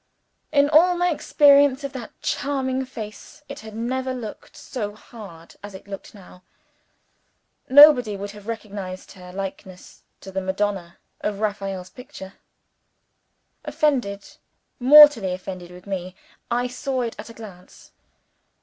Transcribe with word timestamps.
In 0.51 0.67
all 0.67 0.97
my 0.97 1.11
experience 1.11 1.83
of 1.83 1.93
that 1.93 2.19
charming 2.23 2.85
face, 2.85 3.43
it 3.47 3.59
had 3.59 3.75
never 3.75 4.15
looked 4.15 4.57
so 4.57 4.95
hard 4.95 5.55
as 5.61 5.75
it 5.75 5.87
looked 5.87 6.15
now. 6.15 6.41
Nobody 7.69 8.17
would 8.17 8.31
have 8.31 8.47
recognized 8.47 9.11
her 9.11 9.31
likeness 9.31 10.01
to 10.21 10.31
the 10.31 10.41
Madonna 10.41 10.97
of 11.19 11.39
Raphael's 11.39 11.91
picture. 11.91 12.33
Offended 13.63 14.27
mortally 14.79 15.33
offended 15.33 15.69
with 15.69 15.85
me 15.85 16.15
I 16.49 16.65
saw 16.65 17.01
it 17.03 17.15
at 17.19 17.29
a 17.29 17.33
glance. 17.35 17.91